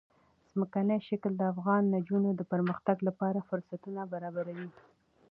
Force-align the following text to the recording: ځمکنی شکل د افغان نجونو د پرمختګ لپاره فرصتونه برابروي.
ځمکنی 0.51 0.97
شکل 1.07 1.31
د 1.37 1.41
افغان 1.53 1.81
نجونو 1.95 2.29
د 2.35 2.41
پرمختګ 2.51 2.97
لپاره 3.07 3.45
فرصتونه 3.49 4.01
برابروي. 4.13 4.69